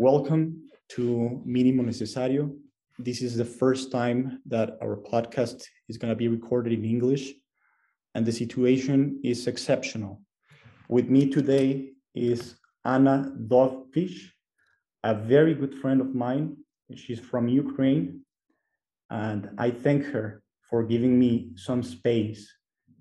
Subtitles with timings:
[0.00, 2.54] Welcome to Mínimo Necesario.
[3.00, 7.32] This is the first time that our podcast is going to be recorded in English,
[8.14, 10.22] and the situation is exceptional.
[10.88, 12.54] With me today is
[12.84, 14.30] Anna Dovfish,
[15.02, 16.58] a very good friend of mine.
[16.94, 18.20] She's from Ukraine,
[19.10, 22.48] and I thank her for giving me some space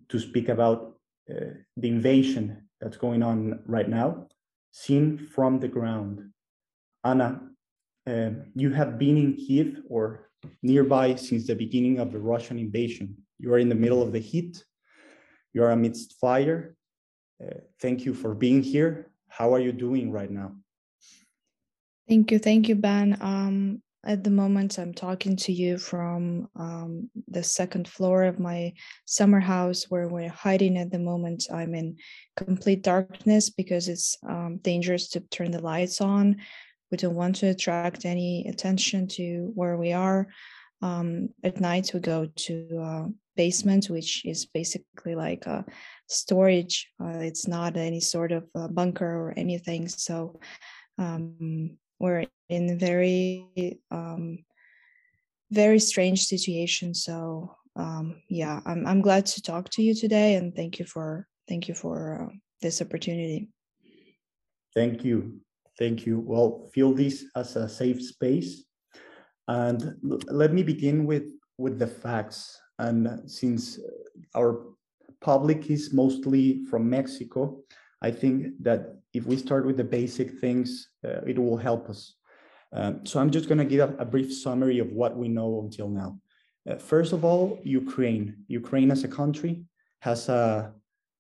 [0.10, 0.96] to speak about
[1.30, 4.30] uh, the invasion that's going on right now,
[4.72, 6.32] seen from the ground.
[7.08, 7.40] Anna,
[8.06, 10.30] uh, you have been in Kiev or
[10.62, 13.16] nearby since the beginning of the Russian invasion.
[13.40, 14.64] You are in the middle of the heat.
[15.54, 16.76] You are amidst fire.
[17.42, 19.12] Uh, thank you for being here.
[19.30, 20.52] How are you doing right now?
[22.10, 22.40] Thank you.
[22.40, 23.18] Thank you, Ben.
[23.22, 28.74] Um, at the moment, I'm talking to you from um, the second floor of my
[29.06, 31.48] summer house where we're hiding at the moment.
[31.54, 31.98] I'm in
[32.36, 36.38] complete darkness because it's um, dangerous to turn the lights on.
[36.92, 40.28] We don't want to attract any attention to where we are.
[40.82, 45.66] Um, at night, we go to uh, basement, which is basically like a
[46.08, 46.88] storage.
[47.02, 49.88] Uh, it's not any sort of bunker or anything.
[49.88, 50.40] So
[50.98, 54.40] um, we're in a very um,
[55.52, 60.56] very strange situation so um, yeah I'm, I'm glad to talk to you today and
[60.56, 63.50] thank you for thank you for uh, this opportunity
[64.76, 65.42] thank you
[65.78, 68.66] thank you well feel this as a safe space
[69.48, 69.94] and
[70.28, 71.24] let me begin with
[71.58, 73.80] with the facts and since
[74.36, 74.66] our
[75.22, 77.58] public is mostly from mexico
[78.02, 82.14] i think that if we start with the basic things, uh, it will help us.
[82.74, 85.62] Um, so I'm just going to give a, a, brief summary of what we know
[85.64, 86.20] until now.
[86.70, 88.44] Uh, first of all, Ukraine.
[88.48, 89.64] Ukraine as a country
[90.02, 90.74] has a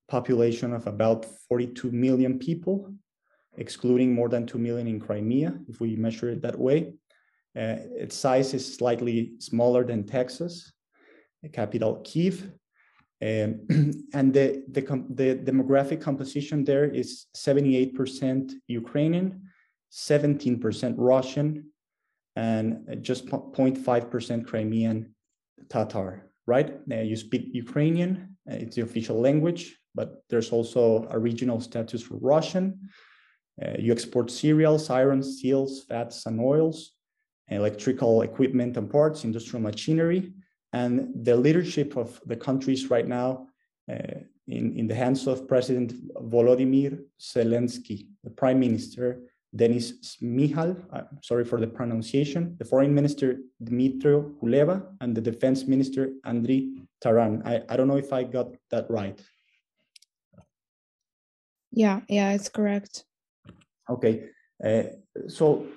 [0.07, 2.93] population of about 42 million people,
[3.57, 6.93] excluding more than 2 million in Crimea, if we measure it that way.
[7.55, 10.73] Uh, its size is slightly smaller than Texas,
[11.41, 12.51] the capital Kiev,
[13.21, 13.65] um,
[14.13, 19.41] and the, the, the, demographic composition there is 78% Ukrainian,
[19.91, 21.65] 17% Russian,
[22.35, 25.15] and just 0.5% Crimean
[25.69, 26.87] Tatar, right?
[26.87, 32.03] Now you speak Ukrainian, uh, it's the official language, but there's also a regional status
[32.03, 32.87] for Russian.
[33.63, 36.93] Uh, you export cereals, iron, steels, fats, and oils,
[37.49, 40.31] electrical equipment and parts, industrial machinery,
[40.73, 43.47] and the leadership of the countries right now
[43.91, 45.93] uh, in, in the hands of President
[46.29, 49.21] Volodymyr Zelensky, the Prime Minister
[49.55, 55.65] Denis Shmyhal, uh, sorry for the pronunciation, the Foreign Minister Dmitry Kuleba, and the Defense
[55.65, 57.45] Minister Andriy Taran.
[57.45, 59.19] I, I don't know if I got that right.
[61.71, 63.06] Yeah, yeah, it's correct.
[63.89, 64.29] Okay,
[64.63, 64.83] uh,
[65.27, 65.67] so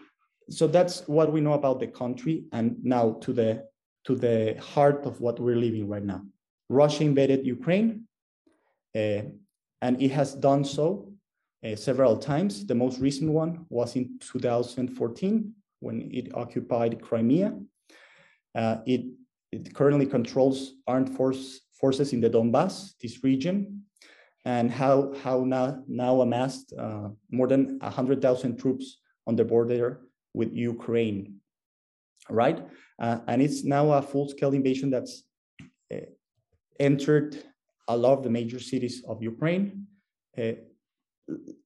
[0.49, 3.65] so that's what we know about the country, and now to the
[4.05, 6.23] to the heart of what we're living right now.
[6.69, 8.07] Russia invaded Ukraine,
[8.97, 9.23] uh,
[9.83, 11.13] and it has done so
[11.65, 12.67] uh, several times.
[12.67, 17.59] The most recent one was in 2014 when it occupied Crimea.
[18.55, 19.05] Uh, it,
[19.53, 23.85] it currently controls armed force, forces in the Donbass, this region,
[24.45, 30.01] and how, how now, now amassed uh, more than 100,000 troops on the border
[30.35, 31.41] with Ukraine
[32.31, 32.67] right?
[32.99, 35.25] Uh, and it's now a full-scale invasion that's
[35.93, 35.99] uh,
[36.79, 37.43] entered
[37.89, 39.87] a lot of the major cities of Ukraine.
[40.39, 40.53] Uh,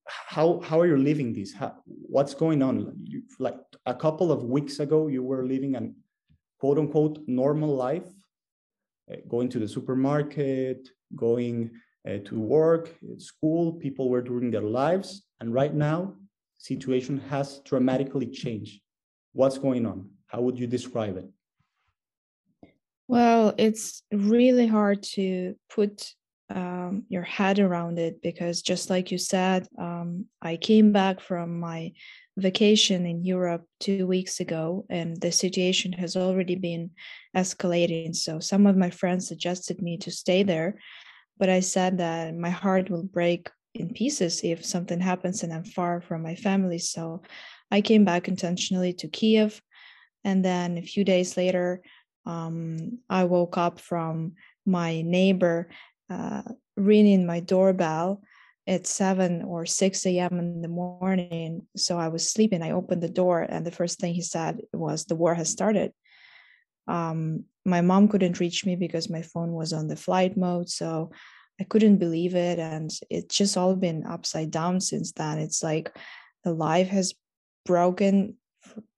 [0.06, 1.52] how how are you living this?
[1.54, 2.92] How, what's going on?
[3.02, 3.56] You, like
[3.86, 5.96] a couple of weeks ago, you were living an
[6.58, 8.08] quote unquote normal life,
[9.10, 11.70] uh, going to the supermarket, going
[12.08, 13.72] uh, to work, school.
[13.72, 16.14] People were doing their lives, and right now,
[16.58, 18.80] situation has dramatically changed.
[19.32, 20.10] What's going on?
[20.26, 21.28] How would you describe it?
[23.06, 26.14] Well, it's really hard to put
[26.50, 31.60] um, your head around it because, just like you said, um, I came back from
[31.60, 31.92] my
[32.36, 36.90] vacation in Europe two weeks ago, and the situation has already been
[37.36, 38.14] escalating.
[38.14, 40.78] So, some of my friends suggested me to stay there,
[41.38, 45.64] but I said that my heart will break in pieces if something happens and I'm
[45.64, 46.78] far from my family.
[46.78, 47.22] So,
[47.70, 49.60] I came back intentionally to Kiev
[50.24, 51.82] and then a few days later,
[52.26, 54.32] um, I woke up from
[54.64, 55.68] my neighbor
[56.08, 56.42] uh,
[56.76, 58.22] ringing my doorbell
[58.66, 60.38] at 7 or 6 a.m.
[60.38, 61.66] in the morning.
[61.76, 62.62] So I was sleeping.
[62.62, 65.92] I opened the door, and the first thing he said was, The war has started.
[66.86, 70.68] Um, my mom couldn't reach me because my phone was on the flight mode.
[70.68, 71.10] So
[71.60, 72.58] I couldn't believe it.
[72.58, 75.38] And it's just all been upside down since then.
[75.38, 75.96] It's like
[76.42, 77.14] the life has
[77.64, 78.36] broken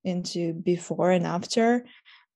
[0.05, 1.85] into before and after.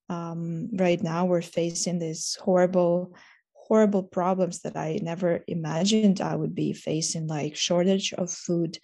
[0.09, 3.15] Um, right now, we're facing this horrible,
[3.55, 8.79] horrible problems that I never imagined I would be facing, like shortage of food,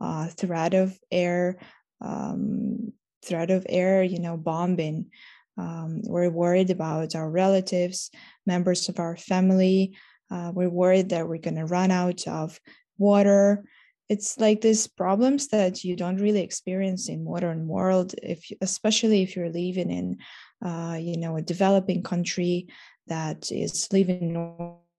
[0.00, 1.58] uh, threat of air,
[2.02, 2.92] um,
[3.24, 5.10] threat of air, you know, bombing.
[5.58, 8.10] Um, we're worried about our relatives,
[8.46, 9.96] members of our family.
[10.30, 12.60] Uh, we're worried that we're going to run out of
[12.98, 13.64] water.
[14.08, 19.34] It's like these problems that you don't really experience in modern world, if especially if
[19.34, 20.18] you're living in,
[20.64, 22.68] uh, you know, a developing country
[23.08, 24.32] that is living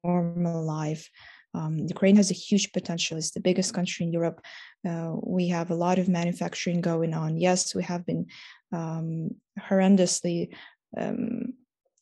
[0.03, 1.09] normal life.
[1.53, 3.17] Um, Ukraine has a huge potential.
[3.17, 4.41] It's the biggest country in Europe.
[4.87, 7.37] Uh, we have a lot of manufacturing going on.
[7.37, 8.27] Yes, we have been
[8.71, 10.55] um, horrendously
[10.97, 11.53] um,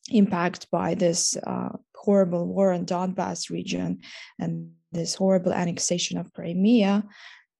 [0.09, 3.99] impacted by this uh, horrible war in Donbass region
[4.39, 7.03] and this horrible annexation of Crimea.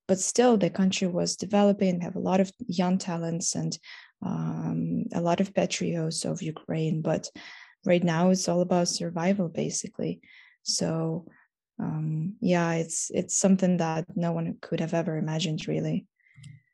[0.07, 3.77] But still, the country was developing, have a lot of young talents and
[4.23, 7.01] um, a lot of patriots of Ukraine.
[7.01, 7.29] But
[7.85, 10.21] right now, it's all about survival, basically.
[10.61, 11.25] So
[11.79, 16.05] um, yeah, it's it's something that no one could have ever imagined, really.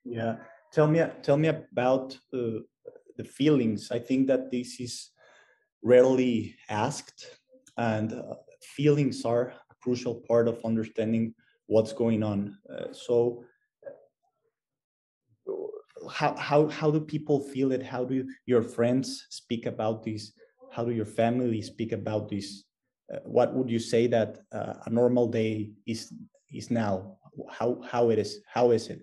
[0.03, 0.37] Yeah,
[0.71, 2.61] tell me tell me about uh,
[3.17, 3.91] the feelings.
[3.91, 5.11] I think that this is
[5.83, 7.25] rarely asked,
[7.77, 11.33] and uh, feelings are a crucial part of understanding
[11.67, 12.57] what's going on.
[12.69, 13.43] Uh, so.
[16.09, 17.83] How, how how do people feel it?
[17.83, 20.33] How do your friends speak about this?
[20.71, 22.63] How do your family speak about this
[23.11, 26.13] uh, what would you say that uh, a normal day is
[26.51, 27.17] is now?
[27.49, 28.39] How how it is?
[28.47, 29.01] How is it?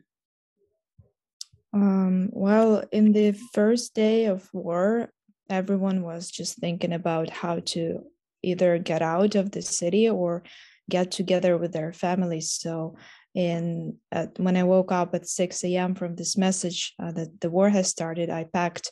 [1.79, 5.11] Um, well, in the first day of war,
[5.49, 8.01] everyone was just thinking about how to
[8.43, 10.43] either get out of the city or
[10.91, 12.51] get together with their families.
[12.51, 12.97] So,
[13.33, 15.95] in at, when I woke up at 6 a.m.
[15.95, 18.91] from this message uh, that the war has started, I packed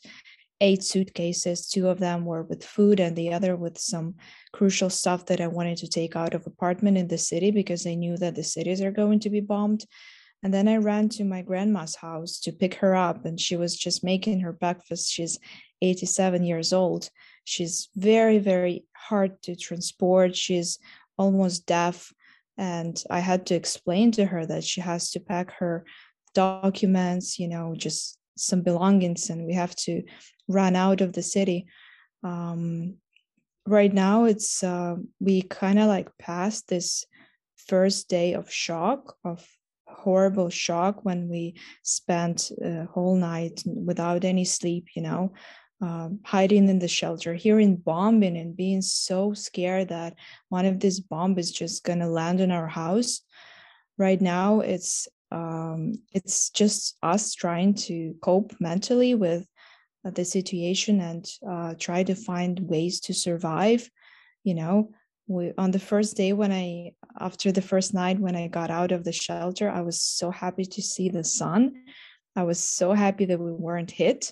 [0.61, 1.69] eight suitcases.
[1.69, 4.15] Two of them were with food, and the other with some
[4.53, 7.95] crucial stuff that I wanted to take out of apartment in the city because I
[7.95, 9.85] knew that the cities are going to be bombed.
[10.43, 13.77] And then I ran to my grandma's house to pick her up, and she was
[13.77, 15.11] just making her breakfast.
[15.13, 15.39] She's
[15.83, 17.11] 87 years old.
[17.45, 20.37] She's very, very hard to transport.
[20.37, 20.79] She's
[21.19, 22.13] almost deaf.
[22.59, 25.85] And I had to explain to her that she has to pack her
[26.35, 30.03] documents, you know, just some belongings, and we have to
[30.49, 31.67] run out of the city.
[32.23, 32.97] Um,
[33.67, 37.05] right now, it's uh, we kind of like passed this
[37.69, 39.47] first day of shock of
[40.07, 41.43] horrible shock when we
[41.83, 45.33] spent a whole night without any sleep you know
[45.83, 50.15] uh, hiding in the shelter hearing bombing and being so scared that
[50.49, 53.21] one of these bombs is just going to land in our house.
[53.99, 59.47] Right now it's um, it's just us trying to cope mentally with
[60.07, 63.91] uh, the situation and uh, try to find ways to survive
[64.45, 64.91] you know
[65.29, 68.93] we, on the first day when i after the first night when i got out
[68.93, 71.73] of the shelter i was so happy to see the sun.
[72.39, 74.31] I was so happy that we weren't hit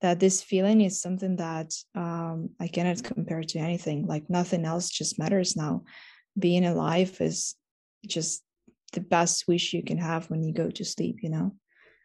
[0.00, 4.06] that this feeling is something that um, i cannot compare to anything.
[4.06, 5.84] Like nothing else just matters now.
[6.38, 7.54] Being alive is
[8.06, 8.42] just
[8.92, 11.54] the best wish you can have when you go to sleep you know?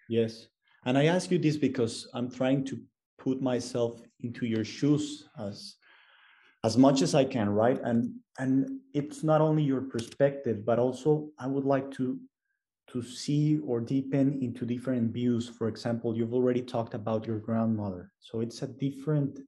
[0.09, 0.47] Yes.
[0.85, 2.79] And i ask you this because i'm trying to
[3.17, 5.75] put myself into your shoes as
[6.63, 7.79] as much as I can, right?
[7.83, 12.19] And and it's not only your perspective, but also I would like to
[12.91, 15.47] to see or deepen into different views.
[15.47, 18.11] For example, you've already talked about your grandmother.
[18.19, 19.39] So it's a different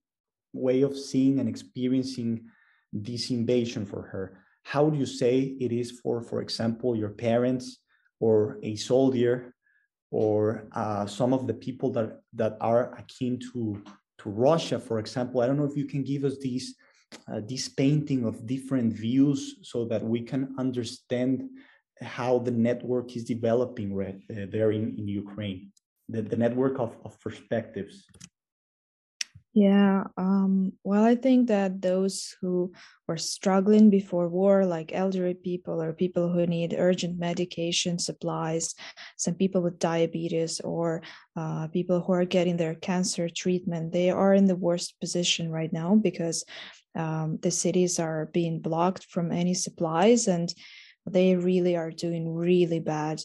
[0.53, 2.45] way of seeing and experiencing
[2.93, 4.43] this invasion for her.
[4.63, 7.79] How do you say it is for, for example, your parents
[8.19, 9.55] or a soldier
[10.11, 13.81] or uh, some of the people that that are akin to
[14.19, 15.41] to Russia, for example.
[15.41, 16.75] I don't know if you can give us these
[17.31, 21.49] uh, this painting of different views so that we can understand
[22.01, 25.71] how the network is developing right, uh, there in, in Ukraine,
[26.09, 28.05] the, the network of, of perspectives.
[29.53, 32.71] Yeah, um, well, I think that those who
[33.05, 38.73] were struggling before war, like elderly people or people who need urgent medication supplies,
[39.17, 41.01] some people with diabetes, or
[41.35, 45.73] uh, people who are getting their cancer treatment, they are in the worst position right
[45.73, 46.45] now because
[46.95, 50.53] um, the cities are being blocked from any supplies and
[51.09, 53.21] they really are doing really bad.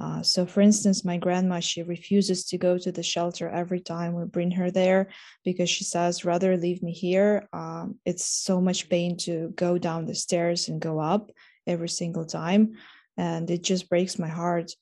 [0.00, 4.14] Uh, so, for instance, my grandma, she refuses to go to the shelter every time
[4.14, 5.08] we bring her there
[5.44, 7.46] because she says, rather leave me here.
[7.52, 11.30] Um, it's so much pain to go down the stairs and go up
[11.66, 12.72] every single time.
[13.18, 14.72] And it just breaks my heart.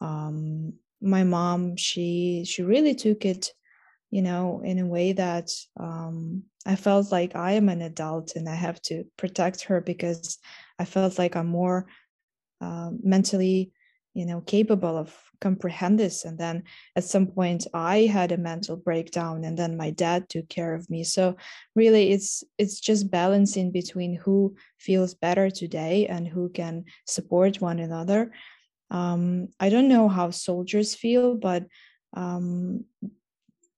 [0.00, 3.50] Um, my mom she she really took it
[4.12, 5.50] you know in a way that
[5.80, 10.38] um, i felt like i am an adult and i have to protect her because
[10.78, 11.86] i felt like i'm more
[12.60, 13.72] uh, mentally
[14.14, 16.24] you know capable of comprehend this.
[16.24, 16.62] And then
[16.96, 20.88] at some point i had a mental breakdown and then my dad took care of
[20.88, 21.04] me.
[21.04, 21.36] So
[21.74, 27.80] really it's it's just balancing between who feels better today and who can support one
[27.80, 28.32] another.
[28.90, 31.64] Um, i don't know how soldiers feel but
[32.14, 32.84] um,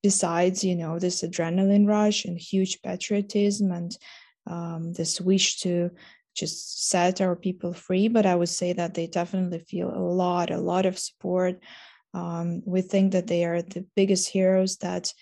[0.04, 3.96] besides you know this adrenaline rush and huge patriotism and
[4.46, 5.90] um, this wish to
[6.36, 10.50] just set our people free but i would say that they definitely feel a lot
[10.50, 11.54] a lot of support.
[12.12, 15.12] Um, we think that they are the biggest heroes that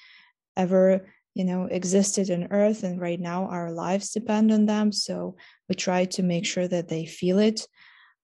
[0.57, 4.93] ever you know existed on earth and right now our lives depend on them.
[4.93, 5.37] So
[5.69, 7.67] we try to make sure that they feel it.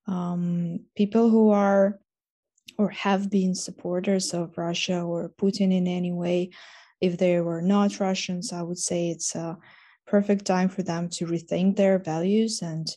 [0.06, 1.98] Um, people who are
[2.78, 6.50] or have been supporters of russia or putin in any way.
[7.00, 9.58] If they were not russians i would say it's a
[10.06, 12.88] perfect time for them to rethink their values and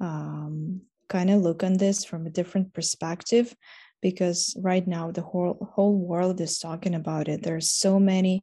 [0.00, 3.54] um, kind of look on this from a different perspective
[4.00, 7.42] because right now the whole whole world is talking about it.
[7.42, 8.42] There's so many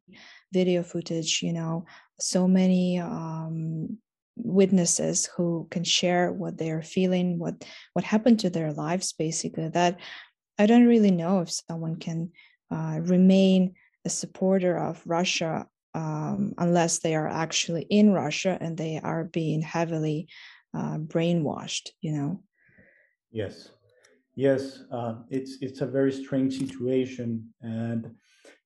[0.54, 1.86] video footage you know
[2.20, 3.98] so many um,
[4.36, 10.00] witnesses who can share what they're feeling what what happened to their lives basically that
[10.60, 12.32] i don't really know if someone can
[12.72, 13.74] uh, remain
[14.06, 19.62] a supporter of russia um, unless they are actually in Russia and they are being
[19.62, 20.28] heavily
[20.74, 22.44] uh, brainwashed, you know.
[23.32, 23.70] Yes,
[24.36, 28.12] yes, uh, it's it's a very strange situation, and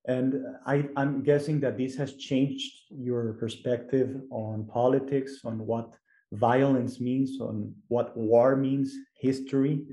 [0.07, 5.95] and I, I'm guessing that this has changed your perspective on politics, on what
[6.33, 9.85] violence means, on what war means, history,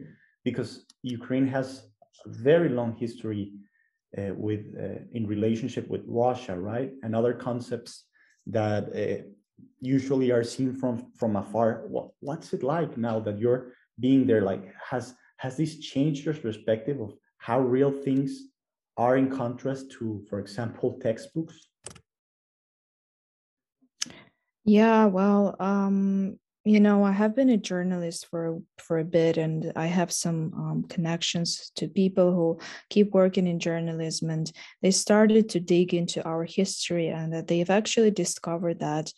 [0.44, 1.89] because Ukraine has
[2.26, 3.52] a very long history
[4.18, 6.92] uh, with uh, in relationship with Russia, right?
[7.02, 8.04] And other concepts
[8.46, 9.22] that uh,
[9.78, 11.84] usually are seen from from afar.
[11.86, 14.42] What, what's it like now that you're being there?
[14.42, 18.48] Like, has has this changed your perspective of how real things
[18.96, 21.68] are in contrast to, for example, textbooks?
[24.64, 29.72] Yeah, well, um, you know, I have been a journalist for for a bit, and
[29.76, 32.58] I have some um, connections to people who
[32.90, 34.52] keep working in journalism, and
[34.82, 39.10] they started to dig into our history, and that they've actually discovered that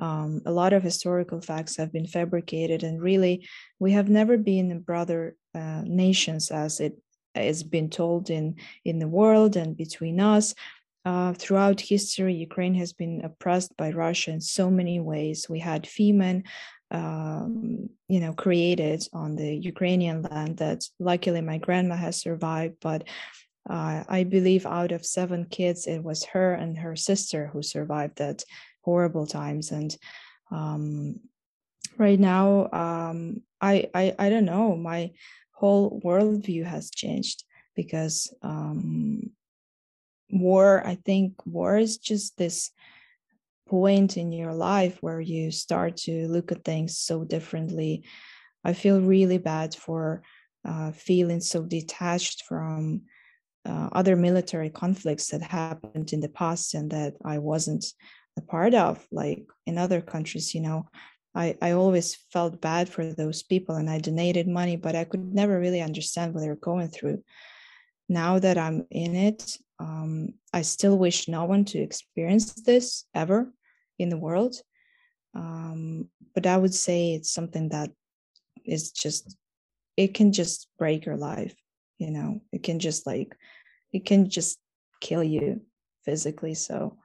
[0.00, 3.46] um, a lot of historical facts have been fabricated, and really,
[3.78, 7.00] we have never been brother uh, nations as it
[7.36, 10.52] has been told in in the world and between us.
[11.04, 15.48] Uh, throughout history, Ukraine has been oppressed by Russia in so many ways.
[15.48, 16.44] We had famine,
[16.90, 23.04] um, you know created on the Ukrainian land that luckily my grandma has survived but
[23.68, 28.16] uh, I believe out of seven kids it was her and her sister who survived
[28.16, 28.42] that
[28.82, 29.70] horrible times.
[29.70, 29.94] And
[30.50, 31.20] um,
[31.98, 34.76] right now um, I, I I don't know.
[34.76, 35.12] My
[35.52, 39.30] whole worldview has changed because um,
[40.30, 42.70] war I think war is just this
[43.68, 48.04] point in your life where you start to look at things so differently.
[48.64, 50.22] I feel really bad for
[50.64, 53.02] uh, feeling so detached from
[53.64, 57.84] uh, other military conflicts that happened in the past and that I wasn't
[58.36, 60.88] a part of, like in other countries, you know.
[61.34, 65.34] I, I always felt bad for those people and I donated money, but I could
[65.34, 67.22] never really understand what they were going through.
[68.08, 73.52] Now that I'm in it, um, I still wish no one to experience this ever
[73.98, 74.56] in the world.
[75.34, 77.90] Um, but I would say it's something that
[78.64, 79.36] is just,
[79.96, 81.54] it can just break your life.
[81.98, 83.36] You know, it can just like,
[83.92, 84.58] it can just
[85.00, 85.62] kill you
[86.04, 86.54] physically.
[86.54, 86.96] So,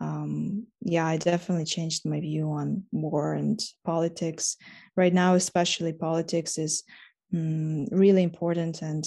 [0.00, 4.56] um, yeah, I definitely changed my view on war and politics.
[4.96, 6.84] Right now, especially politics is
[7.34, 9.04] mm, really important and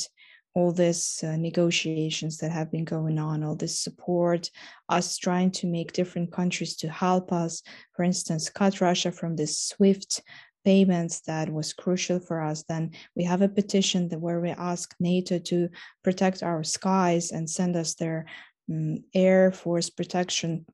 [0.54, 4.50] all these uh, negotiations that have been going on, all this support,
[4.90, 7.64] us trying to make different countries to help us,
[7.96, 10.22] for instance, cut Russia from this SWIFT
[10.66, 12.64] payments that was crucial for us.
[12.68, 15.70] Then we have a petition that where we ask NATO to
[16.04, 18.26] protect our skies and send us their
[18.70, 20.66] um, air force protection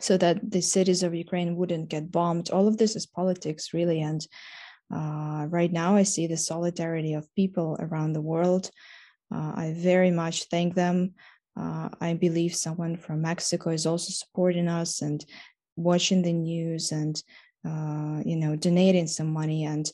[0.00, 2.50] so that the cities of Ukraine wouldn't get bombed.
[2.50, 4.26] All of this is politics, really, and
[4.92, 8.70] uh, right now, I see the solidarity of people around the world.
[9.34, 11.14] Uh, I very much thank them.
[11.58, 15.24] Uh, I believe someone from Mexico is also supporting us and
[15.76, 17.22] watching the news and
[17.66, 19.64] uh, you know donating some money.
[19.64, 19.90] And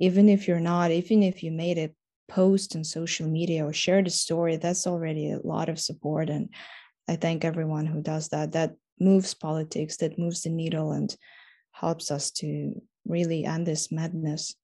[0.00, 1.94] even if you're not, even if you made a
[2.28, 6.30] post on social media or shared a story, that's already a lot of support.
[6.30, 6.48] And
[7.08, 8.52] I thank everyone who does that.
[8.52, 11.14] That moves politics, that moves the needle and
[11.72, 14.54] helps us to really end this madness.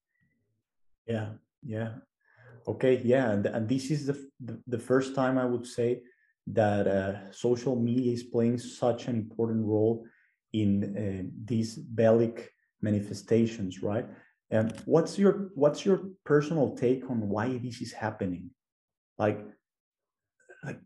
[1.06, 1.30] Yeah,
[1.62, 1.90] yeah.
[2.66, 3.30] Okay, yeah.
[3.30, 6.02] And, and this is the, the, the first time I would say
[6.48, 10.06] that uh, social media is playing such an important role
[10.52, 12.48] in uh, these bellic
[12.82, 14.06] manifestations, right?
[14.50, 18.50] And what's your what's your personal take on why this is happening?
[19.18, 19.40] Like,
[20.64, 20.80] like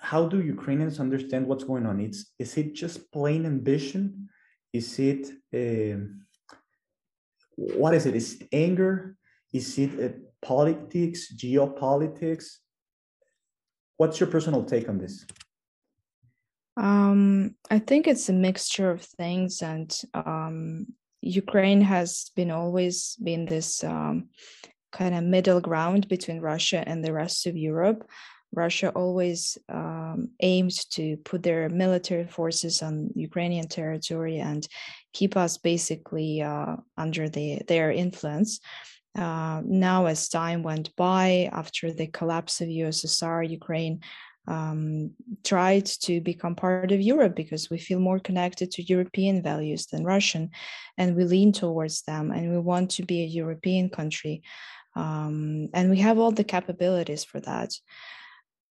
[0.00, 2.00] how do Ukrainians understand what's going on?
[2.00, 4.28] It's is it just plain ambition?
[4.72, 5.98] Is it uh,
[7.56, 8.16] what is it?
[8.16, 9.16] Is it anger?
[9.52, 12.58] Is it uh, politics, geopolitics?
[13.96, 15.26] What's your personal take on this?
[16.76, 20.86] Um, I think it's a mixture of things, and um,
[21.20, 24.30] Ukraine has been always been this um,
[24.90, 28.08] kind of middle ground between Russia and the rest of Europe.
[28.54, 34.66] Russia always um, aimed to put their military forces on Ukrainian territory and
[35.12, 38.60] keep us basically uh, under the, their influence.
[39.16, 44.00] Uh, now, as time went by, after the collapse of USSR, Ukraine
[44.48, 45.12] um,
[45.44, 50.04] tried to become part of Europe because we feel more connected to European values than
[50.04, 50.50] Russian,
[50.98, 54.42] and we lean towards them, and we want to be a European country,
[54.96, 57.70] um, and we have all the capabilities for that.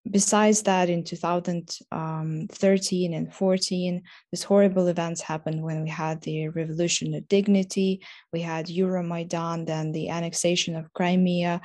[0.09, 7.13] Besides that, in 2013 and 14, these horrible events happened when we had the Revolution
[7.13, 8.03] of Dignity,
[8.33, 11.61] we had Euromaidan, then the annexation of Crimea,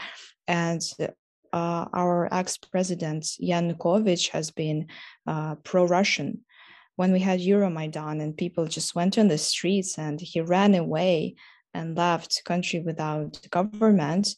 [0.47, 0.83] and
[1.53, 4.89] uh, our ex-president Yanukovych has been
[5.27, 6.43] uh, pro-Russian.
[6.97, 11.37] When we had Euromaidan and people just went on the streets and he ran away
[11.73, 14.37] and left country without government,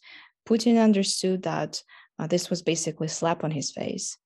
[0.48, 1.82] Putin understood that
[2.18, 4.16] uh, this was basically slap on his face.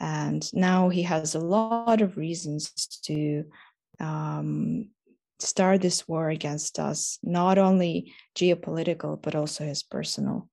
[0.00, 2.70] And now he has a lot of reasons
[3.04, 3.44] to
[4.00, 4.88] um,
[5.38, 10.48] start this war against us, not only geopolitical, but also his personal.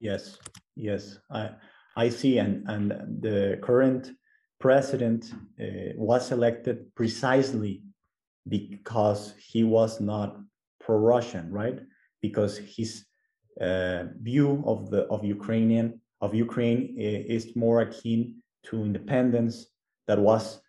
[0.00, 0.38] Yes,
[0.74, 1.50] yes, I
[1.94, 4.10] I see, and and the current
[4.58, 7.82] president uh, was elected precisely
[8.48, 10.40] because he was not
[10.80, 11.78] pro-Russian, right?
[12.20, 12.62] Because uh,
[13.60, 19.66] view of the of Ukrainian of Ukraine is more akin to independence.
[20.06, 20.60] That was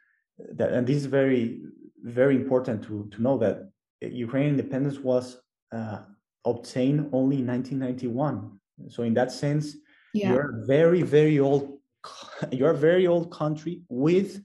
[0.57, 1.61] that, and this is very
[2.01, 3.69] very important to to know that
[4.01, 5.41] Ukrainian independence was
[5.71, 5.99] uh,
[6.45, 9.75] obtained only in 1991 so in that sense,
[10.13, 10.33] yeah.
[10.33, 11.79] you're a very, very old,
[12.51, 14.43] you're a very old country with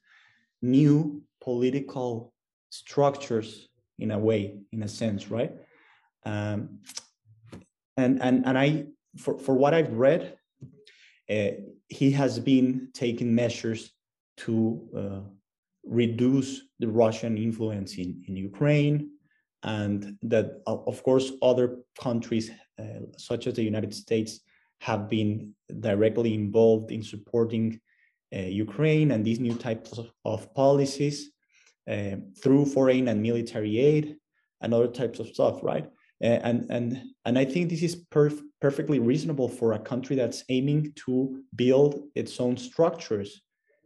[0.62, 2.32] new political
[2.70, 5.52] structures in a way, in a sense, right?
[6.24, 6.80] Um,
[7.98, 8.86] and and and I,
[9.18, 10.38] for for what I've read,
[11.28, 11.50] uh,
[11.88, 13.92] he has been taking measures
[14.38, 14.54] to
[14.96, 15.20] uh,
[15.84, 19.10] reduce the Russian influence in in Ukraine,
[19.62, 21.66] and that of course other
[22.00, 24.40] countries uh, such as the United States
[24.80, 27.80] have been directly involved in supporting
[28.36, 31.32] uh, Ukraine and these new types of, of policies
[31.90, 34.16] uh, through foreign and military aid
[34.60, 35.90] and other types of stuff, right?
[36.20, 40.92] And and and I think this is perf perfectly reasonable for a country that's aiming
[41.06, 43.42] to build its own structures,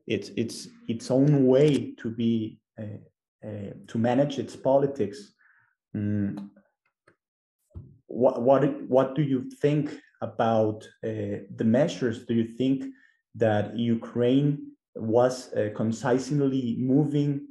[0.06, 3.00] its its its own way to be uh,
[3.46, 5.34] uh, to manage its politics.
[5.94, 6.48] Mm,
[8.06, 12.24] what what what do you think about uh, the measures?
[12.24, 12.86] Do you think
[13.34, 17.48] that Ukraine was concisely moving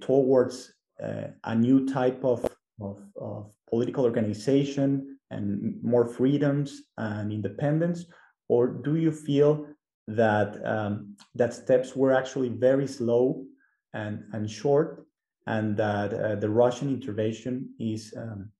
[0.00, 2.46] towards a new type of,
[2.80, 8.04] of, of political organization and more freedoms and independence,
[8.48, 9.66] or do you feel
[10.06, 13.46] that um, that steps were actually very slow
[13.94, 15.06] and and short,
[15.46, 18.50] and that uh, the Russian intervention is um,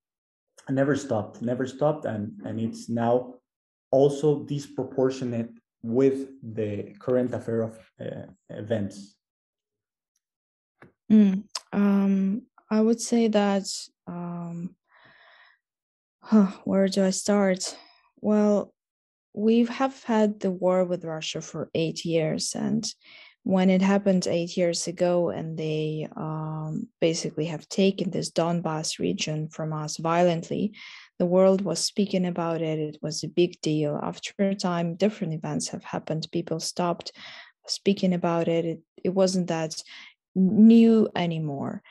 [0.71, 3.35] never stopped, never stopped, and and it's now
[3.91, 5.51] also disproportionate
[5.83, 9.17] with the current affair of uh, events.
[11.11, 13.67] Mm, um, I would say that.
[14.07, 14.75] Um,
[16.23, 17.77] huh, where do I start?
[18.21, 18.73] Well,
[19.35, 22.87] we have had the war with Russia for eight years, and
[23.45, 29.49] when it happened eight years ago and they um, basically have taken this Donbass region
[29.49, 30.75] from us violently,
[31.19, 32.79] the world was speaking about it.
[32.79, 33.99] It was a big deal.
[34.01, 36.29] After a time, different events have happened.
[36.31, 37.13] People stopped
[37.67, 38.65] speaking about it.
[38.65, 39.83] It, it wasn't that
[40.37, 41.83] new anymore.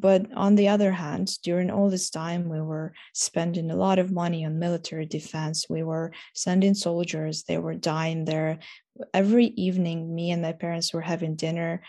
[0.00, 4.10] But on the other hand, during all this time, we were spending a lot of
[4.10, 5.66] money on military defense.
[5.68, 8.60] We were sending soldiers, they were dying there.
[9.12, 11.82] Every evening, me and my parents were having dinner,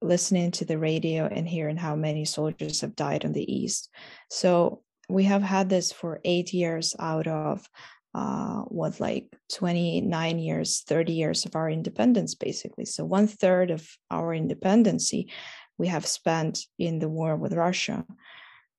[0.00, 3.90] listening to the radio and hearing how many soldiers have died on the East.
[4.30, 7.68] So we have had this for eight years out of
[8.14, 13.86] uh, what like 29 years 30 years of our independence basically so one third of
[14.10, 15.30] our independency
[15.78, 18.04] we have spent in the war with Russia.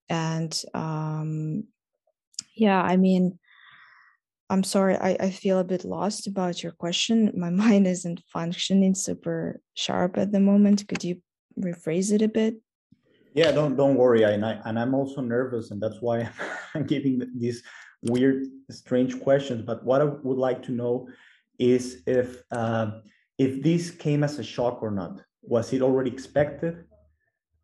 [0.10, 1.64] And um,
[2.56, 3.40] yeah, I mean,
[4.50, 7.32] I'm sorry, I, I feel a bit lost about your question.
[7.38, 10.88] My mind isn't functioning super sharp at the moment.
[10.88, 11.22] Could you
[11.60, 12.56] rephrase it a bit?
[13.34, 14.24] Yeah, don't don't worry.
[14.24, 16.28] And I and I'm also nervous, and that's why
[16.74, 17.64] I'm giving these
[18.02, 19.62] weird, strange questions.
[19.62, 21.08] But what I would like to know
[21.60, 22.92] is if uh,
[23.38, 25.22] if this came as a shock or not.
[25.50, 26.86] Was it already expected?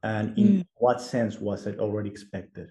[0.06, 0.66] and in mm.
[0.76, 2.70] what sense was it already expected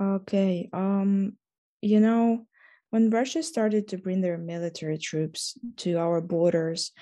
[0.00, 1.36] okay um
[1.82, 2.46] you know
[2.90, 6.92] when russia started to bring their military troops to our borders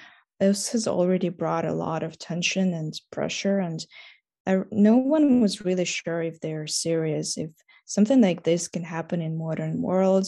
[0.41, 3.85] this has already brought a lot of tension and pressure and
[4.47, 7.51] uh, no one was really sure if they're serious if
[7.85, 10.27] something like this can happen in modern world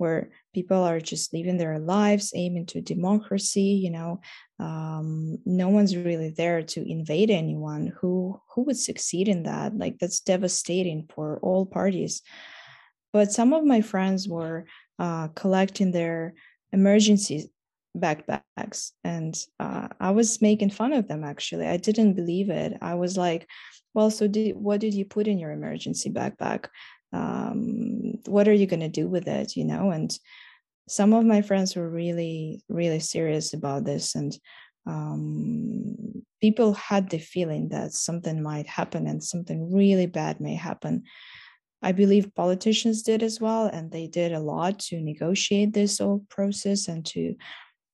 [0.00, 4.20] where people are just living their lives aiming to democracy you know
[4.60, 9.76] um, no one's really there to invade anyone who who would succeed in that?
[9.76, 12.22] Like that's devastating for all parties.
[13.12, 14.66] But some of my friends were
[14.98, 16.34] uh, collecting their
[16.72, 17.50] emergency
[17.96, 21.66] backpacks and uh, i was making fun of them actually.
[21.66, 22.76] I didn't believe it.
[22.82, 23.48] I was like
[23.94, 26.66] well so did, what did you put in your emergency backpack
[27.12, 29.90] um, what are you going to do with it you know?
[29.90, 30.16] And
[30.88, 34.36] some of my friends were really really serious about this and
[34.86, 41.04] um, people had the feeling that something might happen and something really bad may happen.
[41.82, 46.24] I believe politicians did as well and they did a lot to negotiate this whole
[46.28, 47.36] process and to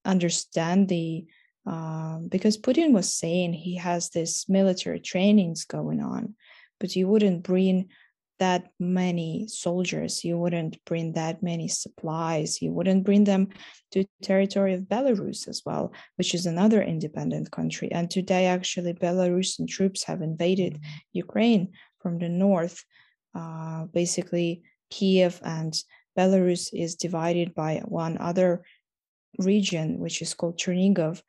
[0.05, 1.25] understand the
[1.67, 6.35] um, because putin was saying he has this military trainings going on
[6.79, 7.89] but you wouldn't bring
[8.39, 12.61] that many soldiers you wouldn't bring that many supplies.
[12.61, 13.49] You wouldn't bring them
[13.93, 17.91] to territory of belarus as well which is another independent country.
[17.93, 20.81] And today actually belarusian troops have invaded
[21.13, 22.85] ukraine from the north.
[23.35, 25.75] Uh, basically kiev and
[26.19, 28.65] belarus is divided by one other
[29.39, 31.23] region which is called chernigov.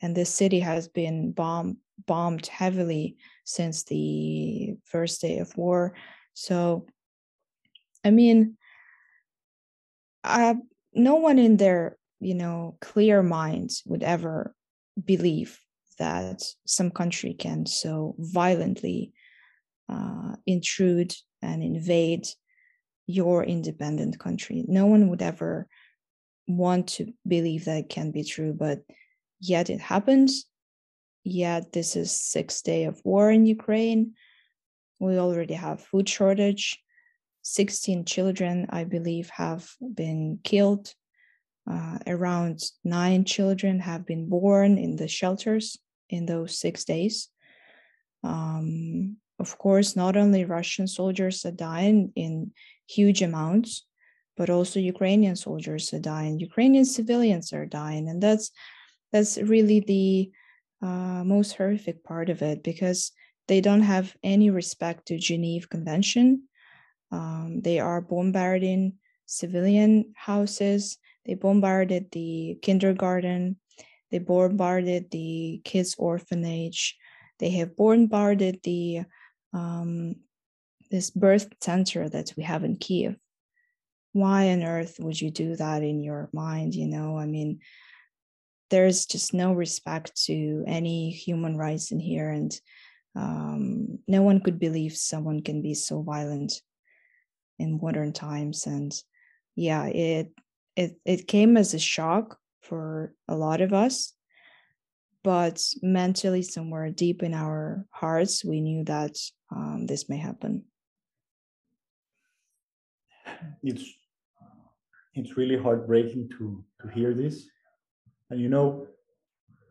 [0.00, 5.94] And this city has been bomb, bombed heavily since the first day of war
[6.34, 6.86] so,
[8.04, 8.56] I mean,
[10.24, 10.56] I,
[10.92, 14.54] no one in their, you know, clear minds would ever
[15.02, 15.58] believe
[15.98, 19.12] that some country can so violently
[19.88, 22.26] uh, intrude and invade
[23.06, 24.64] your independent country.
[24.66, 25.68] No one would ever
[26.48, 28.82] want to believe that it can be true, but
[29.40, 30.46] yet it happens.
[31.24, 34.14] Yet this is sixth day of war in Ukraine
[35.02, 36.78] we already have food shortage.
[37.44, 40.94] 16 children i believe have been killed.
[41.68, 45.76] Uh, around nine children have been born in the shelters
[46.08, 47.28] in those six days.
[48.22, 52.52] Um, of course not only russian soldiers are dying in
[52.88, 53.84] huge amounts
[54.36, 56.38] but also ukrainian soldiers are dying.
[56.38, 58.52] Ukrainian civilians are dying and that's
[59.12, 60.30] that's really the
[60.86, 63.12] uh, most horrific part of it because
[63.52, 66.44] they don't have any respect to Geneva Convention.
[67.10, 68.94] Um, they are bombarding
[69.26, 70.96] civilian houses.
[71.26, 73.56] They bombarded the kindergarten.
[74.10, 76.96] They bombarded the kids' orphanage.
[77.40, 79.02] They have bombarded the
[79.52, 80.16] um,
[80.90, 83.16] this birth center that we have in Kiev.
[84.14, 86.74] Why on earth would you do that in your mind?
[86.74, 87.60] You know, I mean,
[88.70, 92.50] there's just no respect to any human rights in here, and
[93.14, 96.60] um, no one could believe someone can be so violent
[97.58, 98.66] in modern times.
[98.66, 98.92] And
[99.56, 100.32] yeah it
[100.76, 104.14] it it came as a shock for a lot of us
[105.24, 109.16] but mentally somewhere deep in our hearts we knew that
[109.54, 110.64] um, this may happen.
[113.62, 113.84] It's
[115.14, 117.46] it's really heartbreaking to to hear this.
[118.30, 118.86] And you know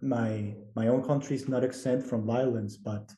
[0.02, 3.12] my my own country is not exempt from violence but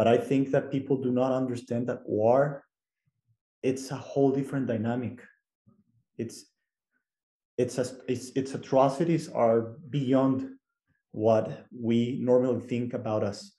[0.00, 2.64] but I think that people do not understand that war,
[3.62, 5.20] it's a whole different dynamic.
[6.16, 6.46] It's
[7.58, 10.56] it's a, it's its atrocities are beyond
[11.10, 13.52] what we normally think about us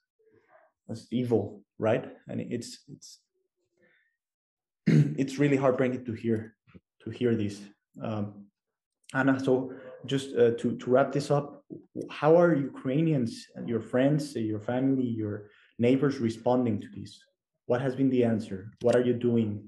[0.89, 2.05] as evil, right?
[2.27, 3.19] And it's it's
[5.21, 6.55] it's really heartbreaking to hear
[7.03, 7.61] to hear this.
[8.01, 8.47] Um,
[9.13, 9.73] Anna, so
[10.07, 11.63] just uh, to to wrap this up,
[12.09, 15.51] how are Ukrainians, your friends, your family, your
[15.81, 17.19] neighbors responding to this?
[17.65, 18.71] What has been the answer?
[18.81, 19.67] What are you doing?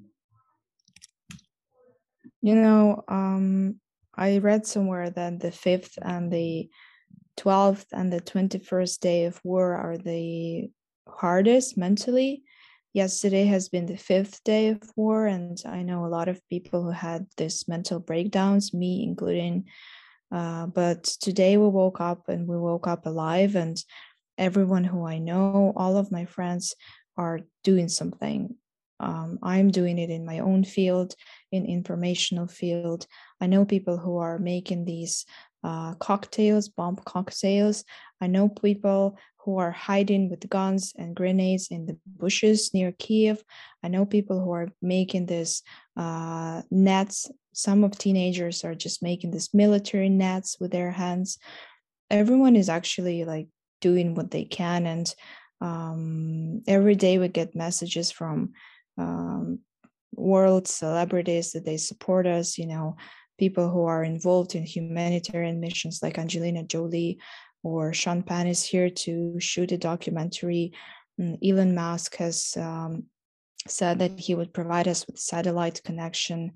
[2.42, 3.80] You know, um,
[4.16, 6.70] I read somewhere that the fifth and the
[7.38, 10.70] 12th and the 21st day of war are the
[11.08, 12.44] hardest mentally.
[12.94, 16.84] Yesterday has been the fifth day of war, and I know a lot of people
[16.84, 19.66] who had this mental breakdowns, me including.
[20.32, 23.84] Uh, but today we woke up and we woke up alive, and
[24.38, 26.76] everyone who I know, all of my friends
[27.18, 28.56] are doing something.
[29.00, 31.16] Um, I'm doing it in my own field,
[31.52, 33.06] in informational field.
[33.42, 35.26] I know people who are making these
[35.64, 37.84] uh, cocktails, bomb cocktails.
[38.22, 43.44] I know people who are hiding with guns and grenades in the bushes near Kiev.
[43.84, 45.64] I know people who are making this
[45.98, 47.30] uh, nets.
[47.52, 51.40] Some of teenagers are just making this military nets with their hands.
[52.10, 53.48] Everyone is actually like
[53.88, 55.14] doing what they can, and
[55.62, 58.54] um, every day we get messages from
[58.98, 59.60] um,
[60.16, 62.58] world celebrities that they support us.
[62.58, 62.96] You know,
[63.38, 67.20] people who are involved in humanitarian missions like Angelina Jolie
[67.64, 70.74] or Sean Penn is here to shoot a documentary.
[71.20, 73.06] Mm, Elon Musk has um,
[73.68, 76.52] said that he would provide us with satellite connection.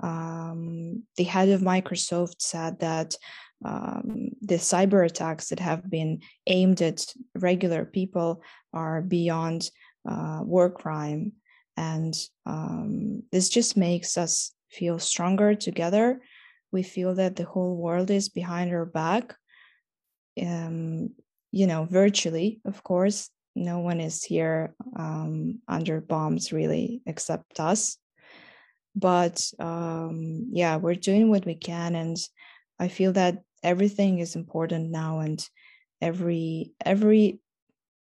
[0.00, 3.16] Um, the head of Microsoft said that
[3.64, 9.70] um, the cyber attacks that have been aimed at regular people are beyond
[10.08, 11.32] uh, war crime.
[11.76, 16.20] And um, this just makes us feel stronger together.
[16.70, 19.34] We feel that the whole world is behind our back.
[20.40, 21.10] Um,
[21.50, 27.98] you know, virtually, of course, no one is here um, under bombs really except us.
[28.94, 32.16] But um, yeah, we're doing what we can, and
[32.78, 35.46] I feel that everything is important now, and
[36.00, 37.40] every every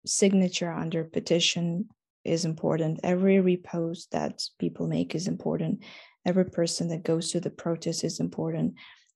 [0.06, 1.88] signature under petition
[2.24, 3.00] is important.
[3.02, 5.82] Every repost that people make is important.
[6.26, 8.74] Every person that goes to the protest is important.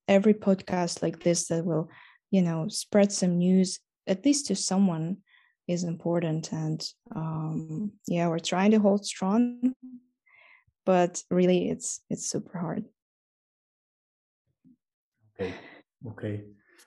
[0.09, 1.90] Every podcast like this that will
[2.31, 5.18] you know spread some news at least to someone
[5.68, 6.53] is important.
[6.53, 9.75] And um yeah we're trying to hold strong
[10.85, 12.85] but really it's it's super hard.
[15.40, 15.55] Okay
[16.09, 16.45] okay.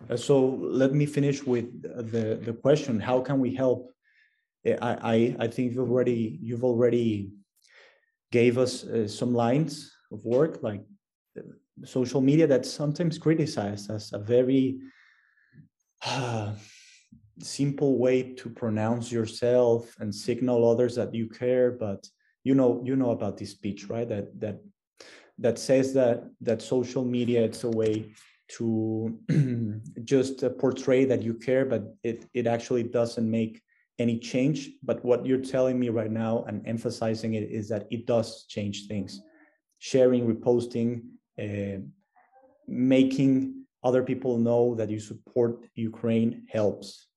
[0.10, 3.00] Uh, so let me finish with the the question.
[3.00, 3.92] How can we help?
[4.66, 4.76] I
[5.16, 7.32] i, I think you've already you've already
[8.32, 10.82] gave us uh, some lines of work like
[11.84, 14.80] social media that's sometimes criticized as a very
[16.06, 16.54] uh,
[17.40, 22.08] simple way to pronounce yourself and signal others that you care but
[22.44, 24.08] you know you know about this speech right?
[24.10, 24.58] That that
[25.40, 28.14] that says that that social media it's a way
[28.48, 29.18] to
[30.04, 33.62] just uh, portray that you care but it it actually doesn't make
[33.98, 38.06] any change but what you're telling me right now and emphasizing it is that it
[38.06, 39.22] does change things
[39.80, 41.02] sharing, reposting,
[41.40, 41.80] uh,
[42.68, 47.08] making other people know that you support Ukraine helps.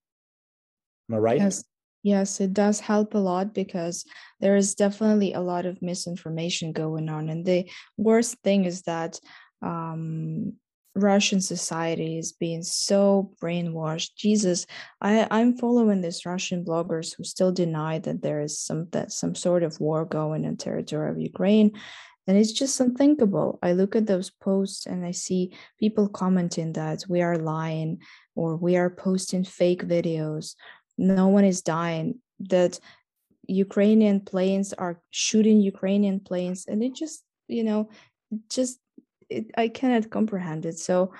[1.09, 1.39] Am I right?
[1.39, 1.65] Yes.
[2.05, 4.05] Yes, it does help a lot because
[4.41, 7.29] there is definitely a lot of misinformation going on.
[7.29, 9.19] And the worst thing is that
[9.61, 10.55] um,
[10.99, 14.17] Russian society is being so brainwashed.
[14.17, 14.67] Jesus,
[15.01, 19.35] I, I'm following these Russian bloggers who still deny that there is some that some
[19.35, 21.73] sort of war going in territory of Ukraine.
[22.27, 23.59] And it's just unthinkable.
[23.63, 28.01] I look at those posts and I see people commenting that we are lying
[28.35, 30.55] or we are posting fake videos.
[30.99, 32.21] No one is dying.
[32.41, 32.79] That
[33.47, 36.67] Ukrainian planes are shooting Ukrainian planes.
[36.67, 37.89] And it just, you know,
[38.51, 38.79] just,
[39.31, 40.79] it, I cannot comprehend it.
[40.79, 41.13] So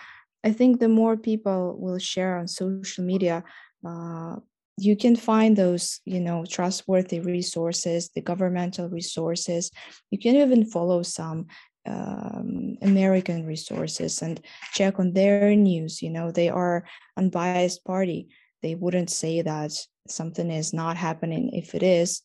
[0.45, 3.45] I think the more people will share on social media,
[3.87, 4.37] uh,
[4.81, 9.71] you can find those you know trustworthy resources the governmental resources.
[10.11, 11.47] You can even follow some
[11.87, 14.41] um, american resources and
[14.75, 16.01] check on their news.
[16.03, 16.85] You know they are
[17.17, 18.29] unbiased party.
[18.63, 19.73] They wouldn't say that
[20.09, 22.23] something is not happening if it is.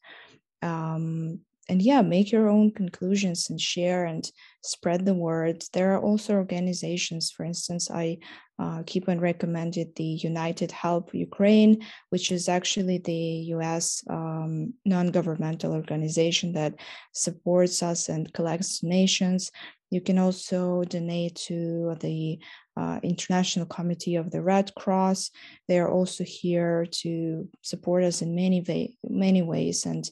[0.61, 4.29] Um, and yeah, make your own conclusions and share and
[4.63, 5.63] spread the word.
[5.71, 8.17] There are also organizations, for instance, I
[8.59, 15.07] uh, keep on recommended the United Help Ukraine, which is actually the US um, non
[15.07, 16.75] governmental organization that
[17.13, 19.51] supports us and collects donations.
[19.89, 22.39] You can also donate to the
[22.75, 25.31] uh, International Committee of the Red Cross.
[25.67, 29.85] They are also here to support us in many, va- many ways.
[29.85, 30.09] And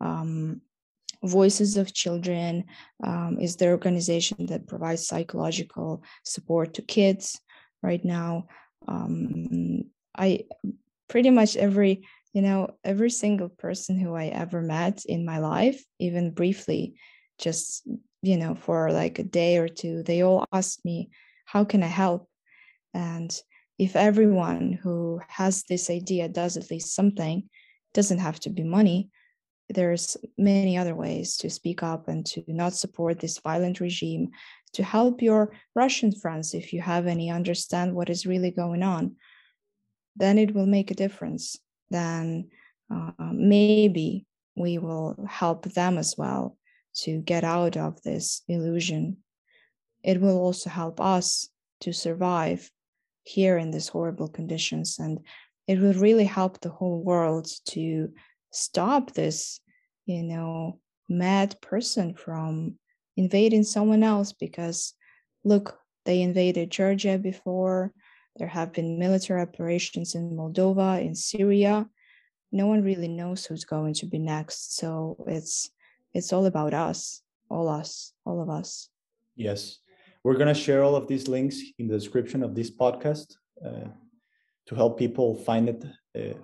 [0.00, 0.62] um,
[1.24, 2.64] Voices of Children
[3.02, 7.40] um, is the organization that provides psychological support to kids
[7.82, 8.46] right now.
[8.86, 9.84] Um,
[10.16, 10.44] I
[11.08, 15.82] pretty much every, you know, every single person who I ever met in my life,
[15.98, 16.94] even briefly,
[17.38, 17.86] just,
[18.22, 21.10] you know, for like a day or two, they all asked me,
[21.44, 22.28] How can I help?
[22.94, 23.36] And
[23.78, 27.48] if everyone who has this idea does at least something,
[27.94, 29.10] doesn't have to be money,
[29.70, 34.28] there's many other ways to speak up and to not support this violent regime
[34.72, 39.14] to help your russian friends if you have any understand what is really going on
[40.18, 41.56] then it will make a difference.
[41.90, 42.50] Then
[42.92, 44.26] uh, maybe
[44.56, 46.58] we will help them as well
[46.96, 49.18] to get out of this illusion.
[50.02, 51.48] It will also help us
[51.82, 52.70] to survive
[53.22, 55.20] here in these horrible conditions and
[55.66, 58.10] it will really help the whole world to
[58.52, 59.60] stop this,
[60.06, 62.78] you know, mad person from
[63.16, 64.94] invading someone else because
[65.44, 67.92] look, they invaded Georgia before.
[68.36, 71.86] There have been military operations in Moldova, in Syria.
[72.52, 74.76] No one really knows who's going to be next.
[74.76, 75.70] So it's
[76.14, 78.88] it's all about us, all us, all of us.
[79.36, 79.78] Yes.
[80.24, 83.88] We're going to share all of these links in the description of this podcast uh,
[84.66, 85.84] to help people find it
[86.18, 86.38] uh,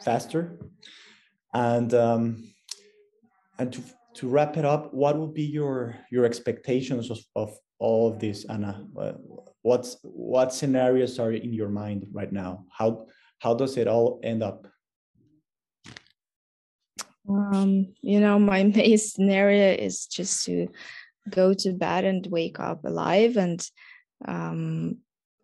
[0.00, 0.58] faster.
[1.54, 2.44] And um,
[3.58, 3.82] and to
[4.14, 8.44] to wrap it up, what would be your your expectations of, of all of this,
[8.44, 8.84] Anna?
[9.62, 12.64] What's what scenarios are in your mind right now?
[12.70, 13.06] How
[13.38, 14.66] how does it all end up?
[17.28, 20.68] Um, you know, my main scenario is just to
[21.30, 23.66] go to bed and wake up alive and
[24.26, 24.96] um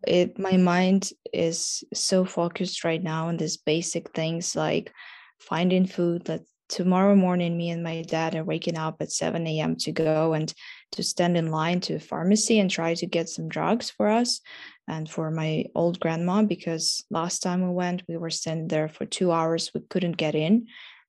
[0.07, 4.91] it my mind is so focused right now on these basic things like
[5.39, 9.75] finding food that tomorrow morning me and my dad are waking up at 7 a.m
[9.75, 10.53] to go and
[10.91, 14.41] to stand in line to a pharmacy and try to get some drugs for us
[14.87, 19.05] and for my old grandma because last time we went we were standing there for
[19.05, 19.71] two hours.
[19.73, 20.67] We couldn't get in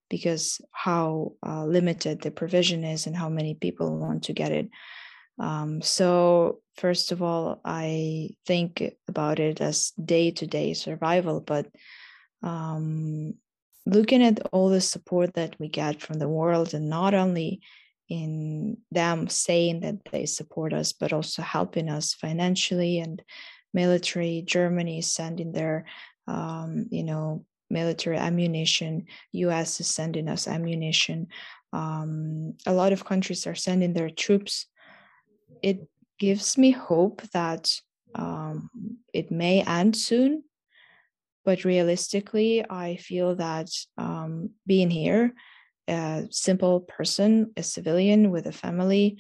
[0.09, 4.69] because how uh, limited the provision is and how many people want to get it.
[5.39, 11.67] Um, so first of all i think about it as day-to-day survival but
[12.43, 13.35] um,
[13.87, 17.61] looking at all the support that we get from the world and not only
[18.09, 23.23] in them saying that they support us but also helping us financially and
[23.75, 25.85] military germany is sending their
[26.29, 31.29] um, you know military ammunition us is sending us ammunition.
[31.73, 34.67] Um, a lot of countries are sending their troops.
[35.63, 37.81] It gives me hope that
[38.15, 38.71] um,
[39.13, 40.45] it may end soon
[41.47, 45.33] but realistically, I feel that um, being here,
[45.89, 49.19] a simple person, a civilian with a family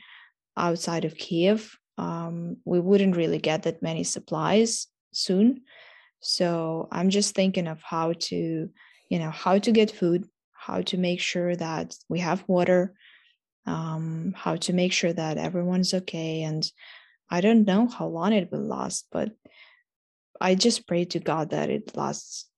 [0.56, 5.62] outside of Kiev, um, we wouldn't really get that many supplies soon.
[6.20, 8.68] So I'm just thinking of how to,
[9.08, 12.94] you know, how to get food, how to make sure that we have water,
[13.66, 16.42] um, how to make sure that everyone's okay.
[16.42, 16.68] And
[17.30, 19.30] I don't know how long it will last, but
[20.40, 22.48] I just pray to God that it lasts,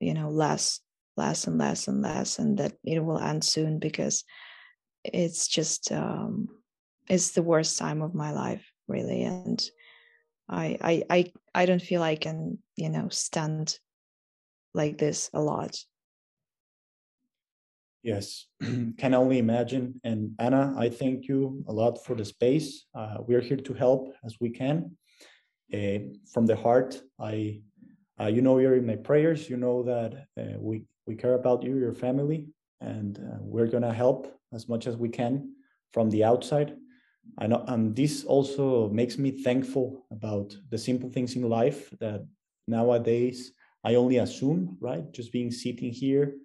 [0.00, 0.80] you know, less,
[1.16, 4.24] less and less and less, and that it will end soon because
[5.04, 6.48] it's just um,
[7.08, 9.64] it's the worst time of my life, really, and
[10.48, 13.78] I I I I don't feel I can you know stand
[14.74, 15.76] like this a lot.
[18.02, 20.00] Yes, can only imagine.
[20.04, 22.84] And Anna, I thank you a lot for the space.
[22.94, 24.96] Uh, we're here to help as we can
[25.72, 25.98] uh,
[26.32, 27.00] from the heart.
[27.18, 27.60] I,
[28.20, 29.48] uh, you know, you're in my prayers.
[29.48, 32.48] You know that uh, we we care about you, your family,
[32.80, 35.54] and uh, we're gonna help as much as we can
[35.92, 36.76] from the outside.
[37.38, 42.26] I know, and this also makes me thankful about the simple things in life that
[42.66, 43.52] nowadays
[43.84, 45.10] I only assume, right?
[45.12, 46.36] Just being sitting here,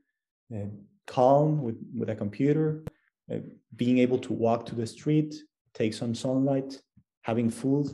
[0.54, 0.68] uh,
[1.08, 2.84] calm with with a computer,
[3.32, 3.40] uh,
[3.76, 5.34] being able to walk to the street,
[5.74, 6.82] take some sunlight,
[7.22, 7.88] having food,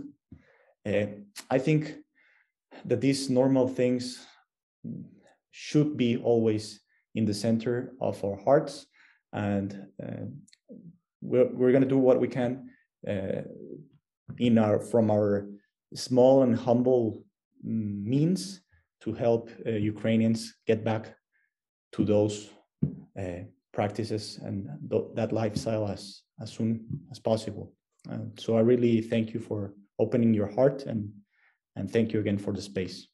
[0.90, 1.08] uh,
[1.50, 1.96] I think
[2.86, 4.26] that these normal things
[5.52, 6.82] should be always
[7.16, 8.86] in the center of our hearts
[9.34, 10.26] and uh,
[11.22, 12.70] we're, we're going to do what we can
[13.08, 13.42] uh,
[14.38, 15.48] in our from our
[15.96, 17.24] small and humble
[17.64, 18.62] means
[19.02, 21.16] to help uh, Ukrainians get back
[21.94, 22.50] to those
[23.20, 26.70] uh, practices and th that lifestyle as as soon
[27.12, 27.66] as possible.
[28.44, 29.60] so I really thank you for
[30.00, 31.12] opening your heart and
[31.76, 33.08] and thank you again for the space.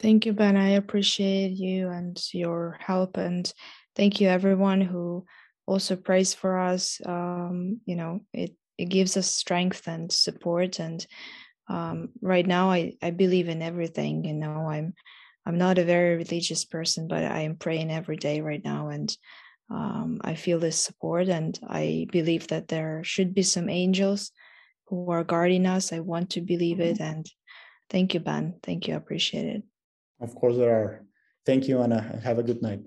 [0.00, 0.56] Thank you, Ben.
[0.56, 3.50] I appreciate you and your help, and
[3.96, 5.24] thank you everyone who
[5.66, 7.00] also prays for us.
[7.06, 10.80] Um, you know, it it gives us strength and support.
[10.80, 11.06] And
[11.68, 14.24] um, right now, I I believe in everything.
[14.24, 14.94] You know, I'm
[15.46, 19.16] I'm not a very religious person, but I am praying every day right now, and
[19.70, 24.30] um, I feel this support, and I believe that there should be some angels
[24.88, 25.92] who are guarding us.
[25.92, 27.18] I want to believe it, mm-hmm.
[27.18, 27.26] and
[27.90, 28.54] thank you, Ben.
[28.62, 28.94] Thank you.
[28.94, 29.62] I appreciate it.
[30.20, 31.04] Of course, there are.
[31.46, 32.20] Thank you, Anna.
[32.22, 32.80] Have a good night.